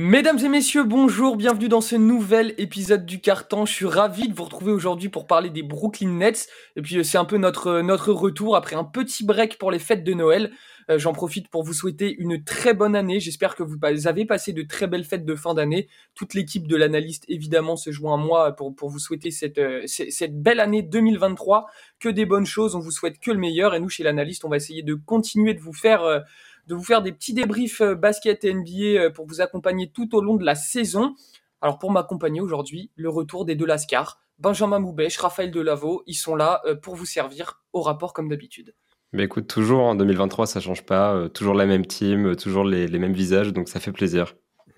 [0.00, 3.66] Mesdames et messieurs, bonjour, bienvenue dans ce nouvel épisode du Carton.
[3.66, 6.46] Je suis ravi de vous retrouver aujourd'hui pour parler des Brooklyn Nets.
[6.76, 10.04] Et puis c'est un peu notre, notre retour après un petit break pour les fêtes
[10.04, 10.52] de Noël.
[10.88, 13.18] Euh, j'en profite pour vous souhaiter une très bonne année.
[13.18, 15.88] J'espère que vous avez passé de très belles fêtes de fin d'année.
[16.14, 19.82] Toute l'équipe de l'analyste, évidemment, se joint à moi pour, pour vous souhaiter cette, euh,
[19.88, 21.66] cette belle année 2023.
[21.98, 23.74] Que des bonnes choses, on vous souhaite que le meilleur.
[23.74, 26.04] Et nous, chez l'analyste, on va essayer de continuer de vous faire...
[26.04, 26.20] Euh,
[26.68, 30.36] de vous faire des petits débriefs basket et NBA pour vous accompagner tout au long
[30.36, 31.14] de la saison.
[31.60, 36.36] Alors pour m'accompagner aujourd'hui, le retour des deux Lascar, Benjamin Moubèche, Raphaël Delavaux, ils sont
[36.36, 38.74] là pour vous servir au rapport comme d'habitude.
[39.12, 41.14] Mais écoute, toujours en 2023, ça change pas.
[41.14, 44.34] Euh, toujours la même team, euh, toujours les, mêmes visages, donc ça fait plaisir.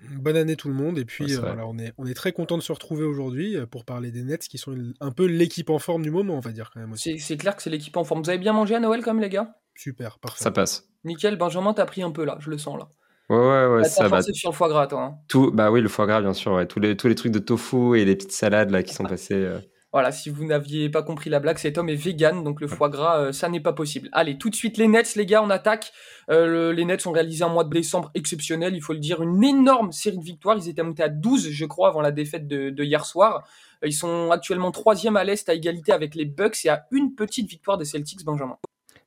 [0.09, 0.97] Bonne année tout le monde.
[0.97, 4.11] Et puis, euh, on, est, on est très content de se retrouver aujourd'hui pour parler
[4.11, 6.79] des Nets qui sont un peu l'équipe en forme du moment, on va dire quand
[6.79, 7.19] même aussi.
[7.19, 8.23] C'est clair que c'est l'équipe en forme.
[8.23, 9.55] Vous avez bien mangé à Noël comme les gars?
[9.81, 10.43] Super, parfait.
[10.43, 10.87] Ça passe.
[11.03, 12.87] Nickel, Benjamin, t'as pris un peu là, je le sens là.
[13.29, 14.21] Ouais, ouais, ouais, ça va.
[14.21, 15.03] sur le foie gras, toi.
[15.03, 15.17] Hein.
[15.27, 16.51] Tout, bah oui, le foie gras, bien sûr.
[16.51, 16.67] Ouais.
[16.67, 19.47] Tous, les, tous les trucs de tofu et les petites salades là qui sont passées.
[19.93, 22.87] Voilà, si vous n'aviez pas compris la blague, cet homme est vegan, donc le foie
[22.87, 24.07] gras, euh, ça n'est pas possible.
[24.13, 25.91] Allez, tout de suite les Nets, les gars, on attaque.
[26.29, 29.43] Euh, les Nets ont réalisé un mois de décembre exceptionnel, il faut le dire, une
[29.43, 30.55] énorme série de victoires.
[30.57, 33.43] Ils étaient montés à 12, je crois, avant la défaite de, hier soir.
[33.83, 37.13] Euh, ils sont actuellement troisième à l'Est à égalité avec les Bucks et à une
[37.13, 38.57] petite victoire des Celtics, Benjamin.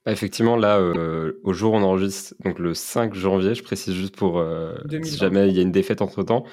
[0.07, 0.81] Bah, effectivement, là,
[1.45, 4.45] au jour où on enregistre, donc le 5 janvier, je précise juste pour
[5.03, 6.45] si jamais il y a une défaite entre-temps,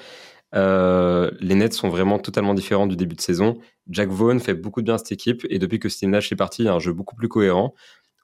[0.54, 3.58] euh, les Nets sont vraiment totalement différents du début de saison.
[3.88, 6.36] Jack Vaughn fait beaucoup de bien à cette équipe et depuis que Steve Nash est
[6.36, 7.74] parti, il y a un jeu beaucoup plus cohérent.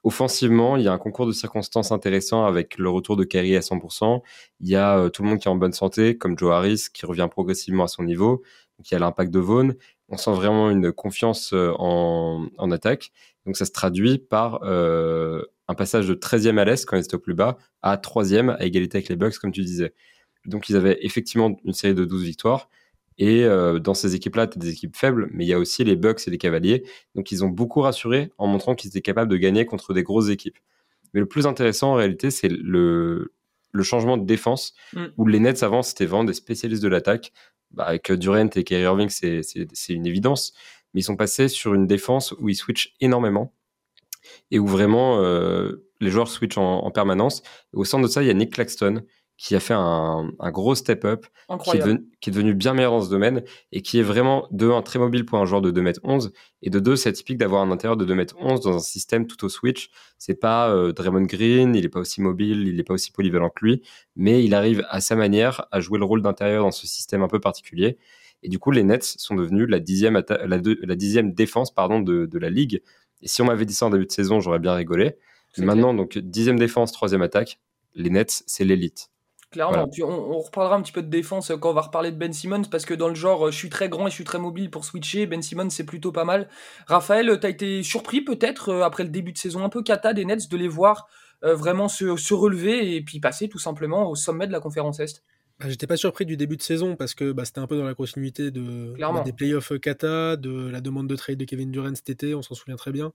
[0.03, 3.61] Offensivement, il y a un concours de circonstances intéressant avec le retour de Kerry à
[3.61, 4.21] 100%.
[4.61, 6.85] Il y a euh, tout le monde qui est en bonne santé, comme Joe Harris
[6.93, 8.43] qui revient progressivement à son niveau.
[8.77, 9.75] Donc il y a l'impact de Vaughn.
[10.07, 13.11] On sent vraiment une confiance euh, en, en attaque.
[13.49, 17.15] Donc ça se traduit par euh, un passage de 13e à l'Est quand ils étaient
[17.15, 19.95] au plus bas à 3e à égalité avec les Bucks, comme tu disais.
[20.45, 22.69] Donc ils avaient effectivement une série de 12 victoires.
[23.17, 25.83] Et euh, dans ces équipes-là, tu as des équipes faibles, mais il y a aussi
[25.83, 26.83] les Bucks et les Cavaliers.
[27.15, 30.29] Donc ils ont beaucoup rassuré en montrant qu'ils étaient capables de gagner contre des grosses
[30.29, 30.59] équipes.
[31.15, 33.33] Mais le plus intéressant en réalité, c'est le,
[33.71, 35.05] le changement de défense, mm.
[35.17, 37.33] où les Nets avant, c'était vraiment des spécialistes de l'attaque.
[37.71, 39.41] Bah, avec Durant et Kyrie Irving, c'est
[39.89, 40.53] une évidence.
[40.93, 43.53] Mais ils sont passés sur une défense où ils switchent énormément
[44.51, 47.41] et où vraiment euh, les joueurs switchent en, en permanence.
[47.73, 49.03] Au centre de ça, il y a Nick Claxton,
[49.39, 51.25] qui a fait un, gros step-up,
[51.63, 53.41] qui, est devenu bien meilleur dans ce domaine
[53.71, 56.77] et qui est vraiment, de un, très mobile pour un joueur de 2m11 et de
[56.79, 59.91] deux, c'est typique d'avoir un intérieur de 2m11 dans un système tout au switch.
[60.17, 63.49] C'est pas euh, Draymond Green, il est pas aussi mobile, il est pas aussi polyvalent
[63.49, 63.81] que lui,
[64.17, 67.29] mais il arrive à sa manière à jouer le rôle d'intérieur dans ce système un
[67.29, 67.97] peu particulier.
[68.43, 72.39] Et du coup, les Nets sont devenus la dixième, la, dixième défense pardon, de, de
[72.39, 72.81] la ligue.
[73.21, 75.17] Et si on m'avait dit ça en début de saison, j'aurais bien rigolé.
[75.57, 77.59] Maintenant, donc dixième défense, troisième attaque,
[77.95, 79.09] les Nets, c'est l'élite.
[79.51, 82.31] Clairement, puis on, reparlera un petit peu de défense quand on va reparler de Ben
[82.31, 84.69] Simmons, parce que dans le genre, je suis très grand et je suis très mobile
[84.69, 85.25] pour switcher.
[85.25, 86.49] Ben Simmons, c'est plutôt pas mal.
[86.85, 90.23] Raphaël, t'as été surpris peut-être, euh, après le début de saison un peu cata des
[90.23, 91.07] Nets, de les voir
[91.43, 94.99] euh, vraiment se, se, relever et puis passer tout simplement au sommet de la conférence
[94.99, 95.23] Est?
[95.59, 97.85] Bah, J'étais pas surpris du début de saison parce que bah, c'était un peu dans
[97.85, 102.09] la continuité de, des playoffs Kata, de la demande de trade de Kevin Durant cet
[102.09, 103.13] été, on s'en souvient très bien.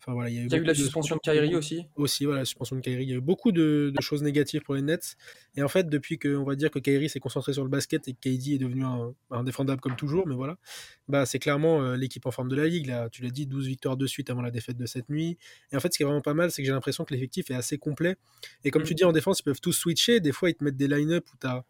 [0.00, 1.84] Enfin, voilà, il y a eu, la suspension de, Kyrie aussi?
[1.96, 3.02] Aussi, voilà, la suspension de Kyrie.
[3.04, 5.16] Il y a eu beaucoup de, choses négatives pour les Nets.
[5.56, 8.06] Et en fait, depuis que on va dire que Kyrie s'est concentré sur le basket
[8.06, 10.58] et que KD est devenu un, indéfendable comme toujours, mais voilà,
[11.08, 12.86] bah, c'est clairement euh, l'équipe en forme de la ligue.
[12.86, 15.38] Là, tu l'as dit, 12 victoires de suite avant la défaite de cette nuit.
[15.72, 17.50] Et en fait, ce qui est vraiment pas mal, c'est que j'ai l'impression que l'effectif
[17.50, 18.16] est assez complet.
[18.64, 18.86] Et comme mm.
[18.86, 20.20] tu dis, en défense, ils peuvent tous switcher.
[20.20, 21.64] Des fois, ils te mettent des line-up où tu as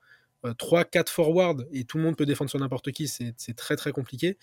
[0.45, 3.93] 3-4 euh, forwards et tout le monde peut défendre sur n'importe qui, c'est très très
[3.93, 4.39] compliqué.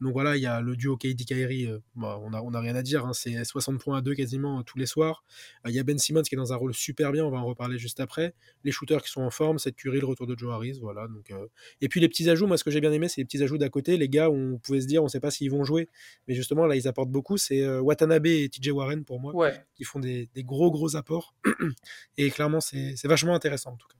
[0.00, 2.60] Donc voilà, il y a le duo KD Kyrie, euh, bah, on n'a on a
[2.60, 5.24] rien à dire, hein, c'est 60 points à 2 quasiment euh, tous les soirs.
[5.66, 7.46] Il y a Ben Simmons qui est dans un rôle super bien, on va en
[7.46, 8.34] reparler juste après.
[8.62, 11.08] Les shooters qui sont en forme, cette Curry, le retour de Joe Harris, voilà.
[11.08, 11.32] Donc,
[11.80, 13.58] Et puis les petits ajouts, moi ce que j'ai bien aimé, c'est les petits ajouts
[13.58, 13.96] d'à côté.
[13.96, 15.88] Les gars, on pouvait se dire, on ne sait pas s'ils vont jouer,
[16.28, 17.36] mais justement là, ils apportent beaucoup.
[17.36, 19.32] C'est Watanabe et TJ Warren pour moi,
[19.74, 21.34] qui font des, des gros gros apports.
[22.16, 23.98] et clairement, c'est vachement intéressant en tout cas.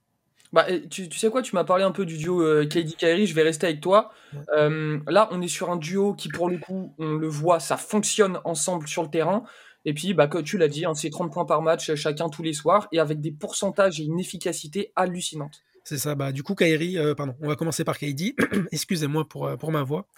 [0.52, 3.26] Bah, tu, tu, sais quoi, tu m'as parlé un peu du duo euh, KD Kyrie,
[3.26, 4.10] je vais rester avec toi.
[4.56, 7.76] Euh, là, on est sur un duo qui, pour le coup, on le voit, ça
[7.76, 9.44] fonctionne ensemble sur le terrain.
[9.84, 12.42] Et puis, bah, comme tu l'as dit, hein, c'est 30 points par match chacun tous
[12.42, 15.62] les soirs et avec des pourcentages et une efficacité hallucinante.
[15.84, 18.34] C'est ça, bah, du coup, Kyrie, euh, pardon, on va commencer par KD.
[18.72, 20.08] Excusez-moi pour, pour ma voix.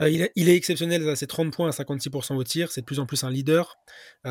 [0.00, 3.00] il, est, il, est, exceptionnel, c'est 30 points à 56% au tir, c'est de plus
[3.00, 3.76] en plus un leader.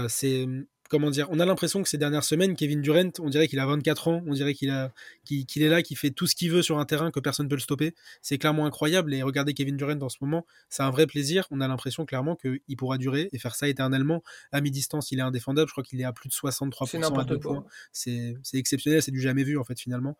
[0.07, 0.45] c'est
[0.89, 3.65] comment dire, on a l'impression que ces dernières semaines, Kevin Durant, on dirait qu'il a
[3.65, 4.91] 24 ans, on dirait qu'il a,
[5.25, 7.49] qu'il, est là, qu'il fait tout ce qu'il veut sur un terrain, que personne ne
[7.49, 7.93] peut le stopper.
[8.21, 9.13] C'est clairement incroyable.
[9.13, 11.47] Et regarder Kevin Durant en ce moment, c'est un vrai plaisir.
[11.51, 14.23] On a l'impression clairement qu'il pourra durer et faire ça éternellement.
[14.51, 15.67] À mi-distance, il est indéfendable.
[15.67, 17.65] Je crois qu'il est à plus de 63% à deux points.
[17.91, 20.17] C'est, exceptionnel, c'est du jamais vu en fait finalement.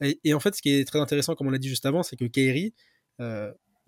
[0.00, 2.16] Et, en fait, ce qui est très intéressant, comme on l'a dit juste avant, c'est
[2.16, 2.72] que Kairi,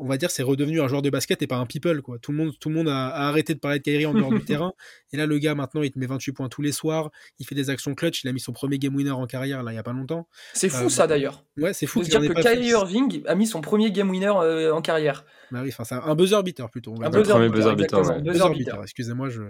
[0.00, 2.00] on va dire, c'est redevenu un joueur de basket et pas un people.
[2.00, 2.18] Quoi.
[2.18, 4.40] Tout, le monde, tout le monde a, arrêté de parler de Kyrie en dehors du
[4.44, 4.72] terrain.
[5.12, 7.10] Et là, le gars, maintenant, il te met 28 points tous les soirs.
[7.38, 8.24] Il fait des actions clutch.
[8.24, 10.26] Il a mis son premier game winner en carrière, là, il n'y a pas longtemps.
[10.54, 11.44] C'est fou, euh, ça, d'ailleurs.
[11.58, 12.02] Ouais, c'est fou.
[12.02, 15.24] dire que Kyrie Irving a mis son premier game winner euh, en carrière.
[15.50, 16.94] Bah oui, c'est un buzzer beater plutôt.
[17.02, 18.22] Un buzzer, buzzer beater.
[18.22, 19.42] Buzzer Excusez-moi, je,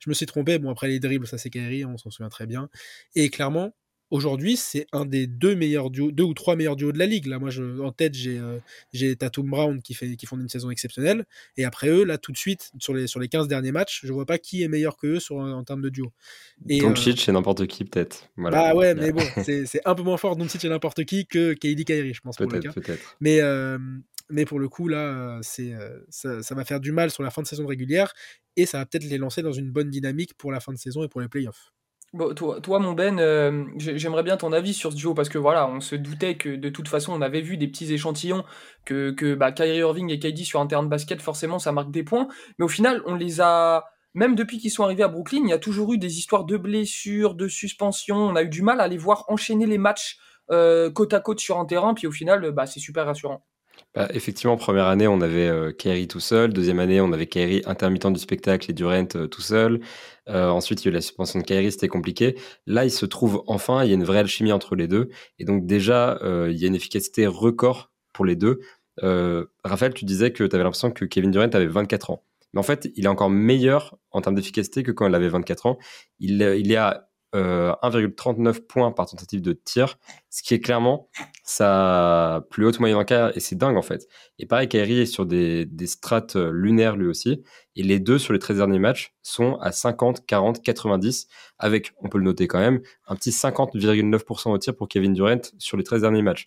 [0.00, 0.58] je me suis trompé.
[0.58, 2.68] Bon, après les dribbles, ça c'est Kyrie, on s'en souvient très bien.
[3.14, 3.74] Et clairement,
[4.10, 7.26] aujourd'hui, c'est un des deux meilleurs duos, deux ou trois meilleurs duos de la ligue.
[7.26, 10.70] Là, moi, je, en tête, j'ai euh, Tatum Brown qui fait qui font une saison
[10.70, 11.24] exceptionnelle.
[11.56, 14.12] Et après eux, là, tout de suite, sur les sur les 15 derniers matchs, je
[14.12, 16.12] vois pas qui est meilleur que eux sur en termes de duo.
[16.68, 18.28] Et Doncic, c'est n'importe qui peut-être.
[18.36, 18.56] Voilà.
[18.56, 21.84] Bah ouais, mais bon, c'est un peu moins fort Doncic et n'importe qui que KD
[21.84, 22.36] Kyrie, je pense.
[22.36, 23.16] Peut-être, peut-être.
[23.20, 23.40] Mais
[24.30, 25.72] mais pour le coup, là, c'est
[26.08, 28.14] ça, ça, va faire du mal sur la fin de saison régulière
[28.56, 31.04] et ça va peut-être les lancer dans une bonne dynamique pour la fin de saison
[31.04, 31.72] et pour les playoffs.
[32.14, 35.66] Bon, toi, mon Ben, euh, j'aimerais bien ton avis sur ce duo parce que voilà,
[35.66, 38.44] on se doutait que de toute façon, on avait vu des petits échantillons
[38.84, 41.90] que, que bah, Kyrie Irving et KD sur un terrain de basket, forcément, ça marque
[41.90, 42.28] des points.
[42.56, 45.52] Mais au final, on les a, même depuis qu'ils sont arrivés à Brooklyn, il y
[45.52, 48.18] a toujours eu des histoires de blessures, de suspensions.
[48.18, 50.18] On a eu du mal à les voir enchaîner les matchs
[50.52, 51.94] euh, côte à côte sur un terrain.
[51.94, 53.44] Puis au final, bah, c'est super rassurant.
[53.94, 55.72] Bah, effectivement, première année, on avait euh,
[56.08, 56.52] tout seul.
[56.52, 59.80] Deuxième année, on avait Kyrie intermittent du spectacle et Durant euh, tout seul.
[60.28, 62.36] Euh, ensuite, il y a eu la suspension de Kyrie, c'était compliqué.
[62.66, 65.10] Là, il se trouve enfin, il y a une vraie alchimie entre les deux.
[65.38, 68.60] Et donc déjà, euh, il y a une efficacité record pour les deux.
[69.64, 72.24] Raphaël, tu disais que tu avais l'impression que Kevin Durant avait 24 ans.
[72.52, 75.66] Mais en fait, il est encore meilleur en termes d'efficacité que quand il avait 24
[75.66, 75.78] ans.
[76.20, 79.98] Il, il est à 1,39 euh, points par tentative de tir,
[80.30, 81.08] ce qui est clairement
[81.42, 84.06] sa plus haute moyenne en carrière, et c'est dingue en fait.
[84.38, 87.42] Et pareil, Kyrie est sur des, strates euh, lunaires lui aussi,
[87.76, 91.28] et les deux sur les 13 derniers matchs sont à 50, 40, 90,
[91.58, 95.40] avec, on peut le noter quand même, un petit 50,9% au tir pour Kevin Durant
[95.58, 96.46] sur les 13 derniers matchs.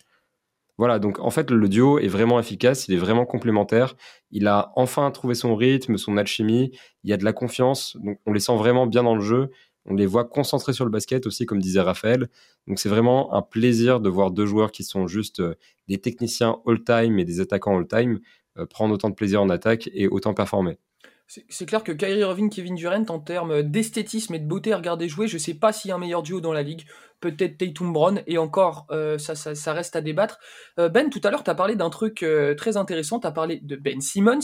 [0.78, 3.96] Voilà, donc en fait, le duo est vraiment efficace, il est vraiment complémentaire.
[4.30, 6.70] Il a enfin trouvé son rythme, son alchimie,
[7.02, 9.50] il y a de la confiance, donc on les sent vraiment bien dans le jeu.
[9.88, 12.28] On les voit concentrés sur le basket aussi, comme disait Raphaël.
[12.66, 15.54] Donc c'est vraiment un plaisir de voir deux joueurs qui sont juste euh,
[15.88, 18.20] des techniciens all-time et des attaquants all-time
[18.58, 20.78] euh, prendre autant de plaisir en attaque et autant performer.
[21.28, 25.10] C'est clair que Kyrie Irving, Kevin Durant, en termes d'esthétisme et de beauté à regarder
[25.10, 26.86] jouer, je sais pas s'il y a un meilleur duo dans la ligue.
[27.20, 30.38] Peut-être Tatum Brown, et encore, euh, ça, ça, reste à débattre.
[30.78, 33.32] Euh, ben, tout à l'heure, tu as parlé d'un truc euh, très intéressant, tu as
[33.32, 34.38] parlé de Ben Simmons.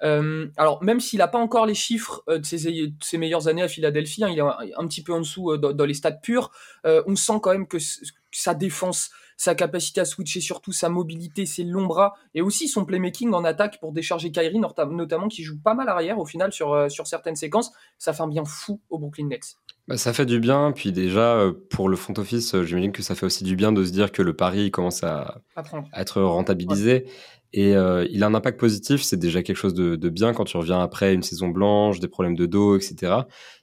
[0.00, 4.28] alors, même s'il n'a pas encore les chiffres de ses, meilleures années à Philadelphie, hein,
[4.30, 6.50] il est un, petit peu en dessous dans, les stats purs,
[6.84, 7.78] on sent quand même que
[8.32, 12.84] sa défense sa capacité à switcher surtout, sa mobilité, ses longs bras, et aussi son
[12.84, 16.72] playmaking en attaque pour décharger Kyrie, notamment qui joue pas mal arrière au final sur,
[16.72, 17.72] euh, sur certaines séquences.
[17.98, 19.56] Ça fait un bien fou au Brooklyn Nets.
[19.88, 23.02] Bah, ça fait du bien, puis déjà euh, pour le front office, euh, j'imagine que
[23.02, 25.42] ça fait aussi du bien de se dire que le pari commence à,
[25.94, 27.06] être rentabilisé.
[27.52, 30.58] Et il a un impact positif, c'est déjà quelque chose de, de, bien quand tu
[30.58, 33.14] reviens après une saison blanche, des problèmes de dos, etc.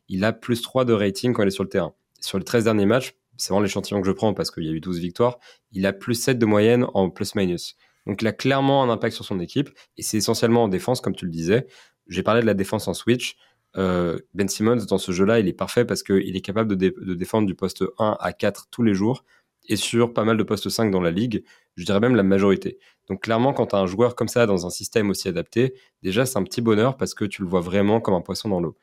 [0.10, 1.94] Il a plus 3 de rating quand il est sur le terrain.
[2.20, 4.72] Sur les 13 derniers matchs, c'est vraiment l'échantillon que je prends parce qu'il y a
[4.72, 5.40] eu 12 victoires,
[5.72, 7.76] il a plus 7 de moyenne en plus-minus.
[8.06, 11.16] Donc il a clairement un impact sur son équipe et c'est essentiellement en défense, comme
[11.16, 11.68] tu le disais.
[12.08, 13.38] J'ai parlé de la défense en switch.
[13.76, 17.48] Euh, ben Simmons, dans ce jeu-là, il est parfait parce qu'il est capable de, défendre
[17.48, 19.24] du poste 1 à 4 tous les jours
[19.70, 21.44] et sur pas mal de postes 5 dans la ligue,
[21.76, 22.78] je dirais même la majorité.
[23.10, 26.26] Donc clairement, quand tu as un joueur comme ça dans un système aussi adapté, déjà
[26.26, 28.78] c'est un petit bonheur parce que tu le vois vraiment comme un poisson dans l'eau.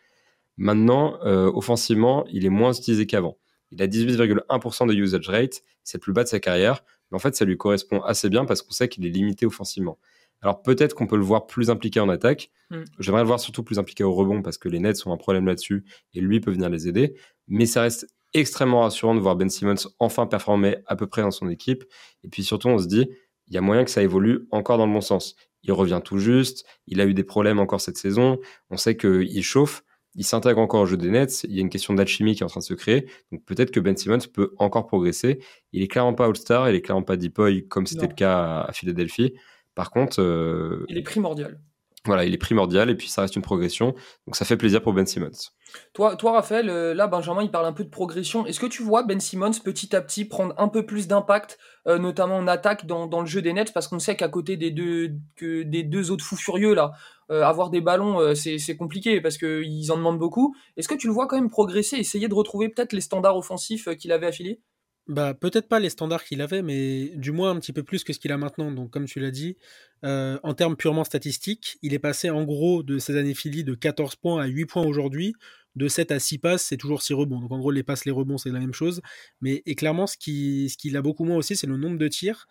[0.56, 3.38] Maintenant, euh, offensivement, il est moins utilisé qu'avant.
[3.70, 7.18] Il a 18,1% de usage rate, c'est le plus bas de sa carrière, mais en
[7.18, 9.98] fait ça lui correspond assez bien parce qu'on sait qu'il est limité offensivement.
[10.42, 12.50] Alors peut-être qu'on peut le voir plus impliqué en attaque.
[12.70, 12.84] Hmm.
[12.98, 15.46] J'aimerais le voir surtout plus impliqué au rebond parce que les Nets ont un problème
[15.46, 15.84] là-dessus
[16.14, 17.14] et lui peut venir les aider.
[17.46, 21.30] Mais ça reste extrêmement rassurant de voir Ben Simmons enfin performer à peu près dans
[21.30, 21.84] son équipe.
[22.24, 23.10] Et puis surtout, on se dit,
[23.48, 25.34] il y a moyen que ça évolue encore dans le bon sens.
[25.62, 28.38] Il revient tout juste, il a eu des problèmes encore cette saison,
[28.70, 29.82] on sait qu'il chauffe,
[30.14, 31.44] il s'intègre encore au jeu des Nets.
[31.44, 33.06] Il y a une question d'alchimie qui est en train de se créer.
[33.32, 35.40] Donc peut-être que Ben Simmons peut encore progresser.
[35.72, 38.62] Il est clairement pas All-Star, il est clairement pas Deep Boy comme c'était le cas
[38.62, 39.34] à Philadelphie.
[39.74, 41.60] Par contre, euh, il est primordial.
[42.06, 43.94] Voilà, il est primordial et puis ça reste une progression.
[44.26, 45.50] Donc ça fait plaisir pour Ben Simmons.
[45.92, 48.46] Toi, toi Raphaël, euh, là, Benjamin, il parle un peu de progression.
[48.46, 51.98] Est-ce que tu vois Ben Simmons petit à petit prendre un peu plus d'impact, euh,
[51.98, 53.74] notamment en attaque dans, le jeu des Nets?
[53.74, 56.92] Parce qu'on sait qu'à côté des deux, autres fous furieux, là,
[57.30, 60.54] euh, avoir des ballons, c'est compliqué parce qu'ils en demandent beaucoup.
[60.78, 63.94] Est-ce que tu le vois quand même progresser, essayer de retrouver peut-être les standards offensifs
[63.96, 64.62] qu'il avait affilés
[65.10, 68.12] bah, peut-être pas les standards qu'il avait, mais du moins un petit peu plus que
[68.12, 68.70] ce qu'il a maintenant.
[68.70, 69.56] Donc, comme tu l'as dit,
[70.02, 74.16] en termes purement statistiques, il est passé en gros de ses années Philly de 14
[74.16, 75.34] points à 8 points aujourd'hui,
[75.76, 77.40] de 7 à 6 passes, c'est toujours 6 rebonds.
[77.40, 79.00] Donc en gros, les passes, les rebonds, c'est la même chose.
[79.40, 82.08] Mais et clairement, ce qui, ce qu'il a beaucoup moins aussi, c'est le nombre de
[82.08, 82.46] tirs.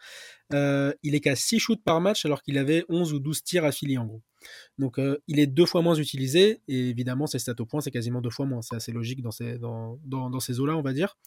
[0.54, 3.66] Euh, il est qu'à 6 shoots par match alors qu'il avait 11 ou 12 tirs
[3.66, 4.22] affiliés en gros.
[4.78, 7.92] Donc euh, il est deux fois moins utilisé et évidemment ses stats au point c'est
[7.92, 8.62] quasiment deux fois moins.
[8.62, 11.18] C'est assez logique dans ces, dans, dans ces eaux-là on va dire.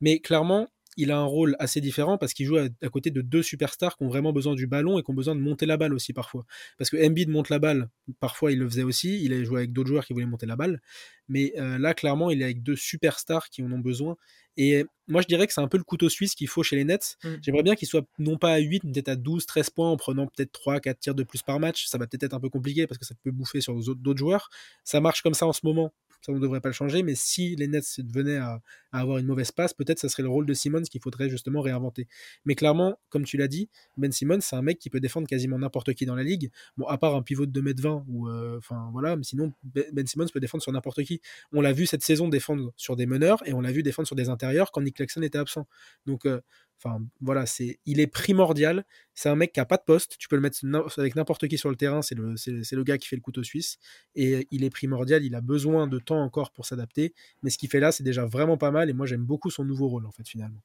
[0.00, 3.42] Mais clairement il a un rôle assez différent parce qu'il joue à, côté de deux
[3.42, 5.94] superstars qui ont vraiment besoin du ballon et qui ont besoin de monter la balle
[5.94, 6.44] aussi parfois.
[6.78, 7.88] Parce que Embiid monte la balle,
[8.20, 10.56] parfois il le faisait aussi, il a joué avec d'autres joueurs qui voulaient monter la
[10.56, 10.80] balle,
[11.28, 14.16] mais euh, là clairement il est avec deux superstars qui en ont besoin.
[14.56, 16.84] Et moi je dirais que c'est un peu le couteau suisse qu'il faut chez les
[16.84, 17.16] Nets.
[17.24, 17.34] Mm.
[17.42, 19.96] J'aimerais bien qu'il soit non pas à 8, mais peut-être à 12, 13 points en
[19.96, 21.86] prenant peut-être 3, 4 tirs de plus par match.
[21.86, 24.48] Ça va peut-être être un peu compliqué parce que ça peut bouffer sur d'autres joueurs.
[24.84, 25.92] Ça marche comme ça en ce moment
[26.24, 28.62] ça ne devrait pas le changer, mais si les Nets venaient à,
[28.92, 32.08] avoir une mauvaise passe, peut-être ça serait le rôle de Simmons qu'il faudrait justement réinventer.
[32.46, 35.58] Mais clairement, comme tu l'as dit, Ben Simmons, c'est un mec qui peut défendre quasiment
[35.58, 36.50] n'importe qui dans la ligue.
[36.78, 38.58] Bon, à part un pivot de 2m20, ou euh,
[38.92, 41.20] voilà, sinon, Ben, ben Simmons peut défendre sur n'importe qui.
[41.52, 44.16] On l'a vu cette saison défendre sur des meneurs et on l'a vu défendre sur
[44.16, 45.66] des intérieurs quand Nick Claxton était absent.
[46.06, 46.40] Donc, euh,
[46.82, 48.84] Enfin, voilà, c'est, il est primordial.
[49.14, 50.16] C'est un mec qui a pas de poste.
[50.18, 50.58] Tu peux le mettre
[50.98, 52.02] avec n'importe qui sur le terrain.
[52.02, 53.78] C'est le, c'est, le gars qui fait le couteau suisse.
[54.14, 55.24] Et il est primordial.
[55.24, 57.14] Il a besoin de temps encore pour s'adapter.
[57.42, 58.90] Mais ce qu'il fait là, c'est déjà vraiment pas mal.
[58.90, 60.60] Et moi, j'aime beaucoup son nouveau rôle, en fait, finalement.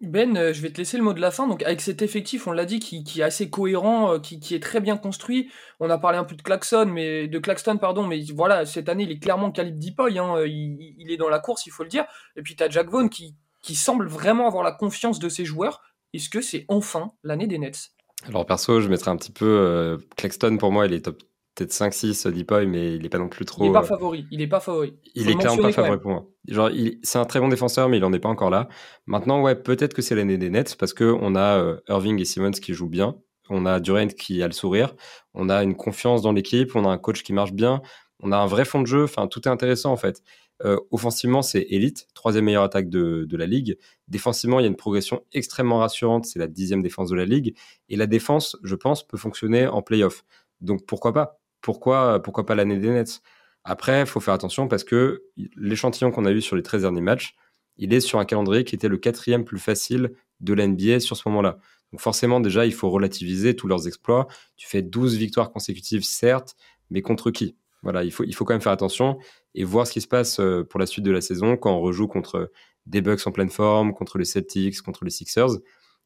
[0.00, 1.46] Ben, euh, je vais te laisser le mot de la fin.
[1.46, 4.80] Donc, avec cet effectif, on l'a dit, qui, est assez cohérent, euh, qui, est très
[4.80, 5.50] bien construit.
[5.78, 9.04] On a parlé un peu de Claxton, mais de Claxton, pardon, mais voilà, cette année,
[9.04, 10.18] il est clairement calibre Deepoy.
[10.18, 12.04] Hein, il, il, est dans la course, il faut le dire.
[12.36, 15.44] Et puis, tu as Jack Vaughn qui, qui semble vraiment avoir la confiance de ses
[15.44, 15.80] joueurs.
[16.12, 17.90] Est-ce que c'est enfin l'année des Nets?
[18.28, 21.22] Alors perso, je mettrais un petit peu euh, Claxton pour moi, il est top
[21.54, 23.64] peut-être 5-6 Deepoy, mais il n'est pas non plus trop.
[23.64, 24.26] Il n'est pas euh, favori.
[24.30, 24.94] Il n'est pas favori.
[25.14, 26.26] il est clairement pas favori pour moi.
[26.48, 26.70] Genre,
[27.02, 28.68] c'est un très bon défenseur, mais il n'en est pas encore là.
[29.06, 32.24] Maintenant, ouais, peut-être que c'est l'année des Nets parce que on a euh, Irving et
[32.24, 33.16] Simmons qui jouent bien.
[33.50, 34.94] On a Durant qui a le sourire.
[35.34, 36.74] On a une confiance dans l'équipe.
[36.74, 37.82] On a un coach qui marche bien.
[38.20, 39.04] On a un vrai fond de jeu.
[39.04, 40.22] Enfin, tout est intéressant en fait.
[40.64, 43.78] Euh, offensivement, c'est élite, troisième meilleure attaque de, la ligue.
[44.08, 47.56] Défensivement, il y a une progression extrêmement rassurante, c'est la dixième défense de la ligue.
[47.88, 50.24] Et la défense, je pense, peut fonctionner en playoff.
[50.60, 51.40] Donc pourquoi pas?
[51.60, 53.22] Pourquoi, pas l'année des Nets?
[53.64, 55.24] Après, il faut faire attention parce que
[55.56, 57.36] l'échantillon qu'on a eu sur les 13 derniers matchs,
[57.76, 60.66] il est sur un calendrier qui était le quatrième plus facile de la
[61.00, 61.58] sur ce moment-là.
[61.92, 64.26] Donc forcément, déjà, il faut relativiser tous leurs exploits.
[64.56, 66.56] Tu fais 12 victoires consécutives, certes,
[66.90, 67.56] mais contre qui?
[67.82, 69.18] Voilà, il faut, il faut quand même faire attention
[69.54, 71.80] et voir ce qui se passe euh, pour la suite de la saison quand on
[71.80, 72.50] rejoue contre
[72.86, 75.58] des Bucks en pleine forme, contre les Celtics, contre les Sixers.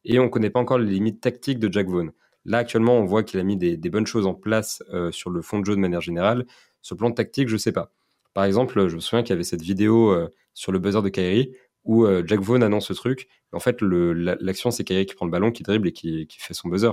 [0.03, 2.11] Et on ne connaît pas encore les limites tactiques de Jack Vaughn.
[2.45, 5.41] Là, actuellement, on voit qu'il a mis des, bonnes choses en place euh, sur le
[5.41, 6.45] fond de jeu de manière générale.
[6.81, 7.91] Sur le plan tactique, je ne sais pas.
[8.33, 11.09] Par exemple, je me souviens qu'il y avait cette vidéo euh, sur le buzzer de
[11.09, 11.53] Kyrie
[11.83, 13.29] où Jack Vaughn annonce ce truc.
[13.53, 16.53] En fait, l'action, c'est Kyrie qui prend le ballon, qui dribble et qui, qui fait
[16.53, 16.91] son buzzer.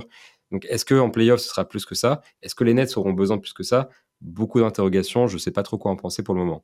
[0.51, 2.21] Donc, est-ce qu'en playoff, ce sera plus que ça?
[2.41, 3.89] Est-ce que les Nets auront besoin de plus que ça?
[4.21, 6.63] Beaucoup d'interrogations, je ne sais pas trop quoi en penser pour le moment.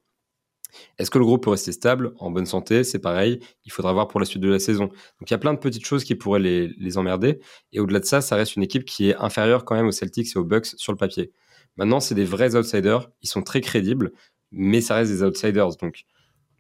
[0.98, 2.84] Est-ce que le groupe peut rester stable, en bonne santé?
[2.84, 4.86] C'est pareil, il faudra voir pour la suite de la saison.
[4.86, 7.40] Donc il y a plein de petites choses qui pourraient les, emmerder.
[7.72, 10.36] Et au-delà de ça, ça reste une équipe qui est inférieure quand même aux Celtics
[10.36, 11.32] et aux Bucks sur le papier.
[11.78, 14.12] Maintenant, c'est des vrais outsiders, ils sont très crédibles,
[14.52, 15.76] mais ça reste des outsiders.
[15.78, 16.04] Donc,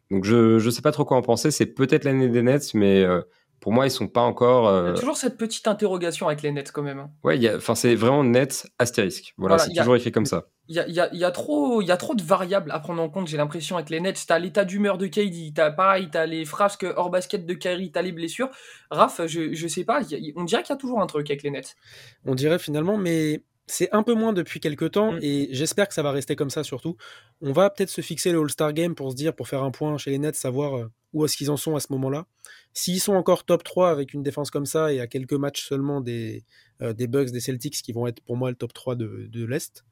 [0.09, 1.51] donc je ne sais pas trop quoi en penser.
[1.51, 3.21] C'est peut-être l'année des Nets, mais euh,
[3.59, 4.63] pour moi, ils sont pas encore.
[4.63, 6.99] Il y a euh, toujours cette petite interrogation avec les Nets quand même.
[6.99, 7.11] Hein.
[7.23, 9.33] Ouais, enfin c'est vraiment net astérisque.
[9.37, 10.47] Voilà, c'est toujours écrit comme ça.
[10.71, 13.09] Il y a, y, y a, trop, y a trop de variables à prendre en
[13.09, 13.27] compte.
[13.27, 16.85] J'ai l'impression avec les Nets, t'as l'état d'humeur de KD, t'as pareil, t'as les frasques
[16.95, 18.49] hors basket de Kyrie, t'as les blessures.
[18.89, 19.99] Raph, je, je sais pas,
[20.37, 21.75] on dirait qu'il y a toujours un truc avec les Nets.
[22.23, 25.19] On dirait finalement, mais c'est un peu moins depuis quelques temps mm.
[25.21, 26.97] et j'espère que ça va rester comme ça surtout.
[27.41, 29.97] On va peut-être se fixer le All-Star Game pour se dire, pour faire un point
[29.97, 32.27] chez les Nets, savoir euh, où est-ce qu'ils en sont à ce moment-là.
[32.73, 36.01] S'ils sont encore top 3 avec une défense comme ça et à quelques matchs seulement
[36.01, 36.43] des,
[36.81, 39.45] euh, des Bucks, des Celtics qui vont être pour moi le top 3 de, de
[39.45, 39.85] l'Est,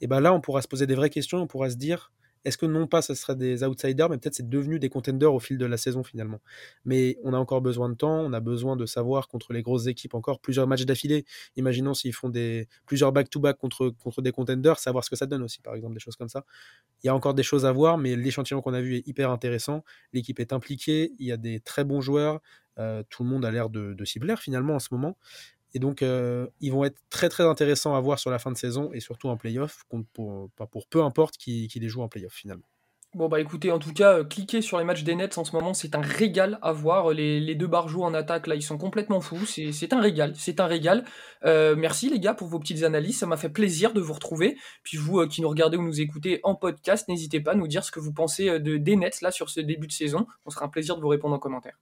[0.00, 2.12] et ben là on pourra se poser des vraies questions, on pourra se dire
[2.44, 5.40] est-ce que non pas ce serait des outsiders, mais peut-être c'est devenu des contenders au
[5.40, 6.40] fil de la saison finalement.
[6.84, 9.86] Mais on a encore besoin de temps, on a besoin de savoir contre les grosses
[9.86, 11.26] équipes encore plusieurs matchs d'affilée.
[11.56, 15.42] Imaginons s'ils font des plusieurs back-to-back contre, contre des contenders, savoir ce que ça donne
[15.42, 16.44] aussi, par exemple, des choses comme ça.
[17.02, 19.30] Il y a encore des choses à voir, mais l'échantillon qu'on a vu est hyper
[19.30, 19.84] intéressant.
[20.12, 22.40] L'équipe est impliquée, il y a des très bons joueurs.
[22.78, 25.16] Euh, tout le monde a l'air de, de s'y plaire finalement en ce moment.
[25.74, 28.56] Et donc, euh, ils vont être très très intéressants à voir sur la fin de
[28.56, 32.64] saison et surtout en playoff, pour, pour, peu importe qui, les joue en playoff finalement.
[33.12, 35.50] Bon bah écoutez, en tout cas, euh, cliquez sur les matchs des Nets en ce
[35.50, 37.10] moment, c'est un régal à voir.
[37.10, 39.46] Les, les deux barjots en attaque là, ils sont complètement fous.
[39.46, 41.04] C'est un régal, c'est un régal.
[41.44, 44.56] Euh, merci les gars pour vos petites analyses, ça m'a fait plaisir de vous retrouver.
[44.84, 47.84] Puis vous qui nous regardez ou nous écoutez en podcast, n'hésitez pas à nous dire
[47.84, 50.28] ce que vous pensez de, des Nets là sur ce début de saison.
[50.46, 51.80] On sera un plaisir de vous répondre en commentaire.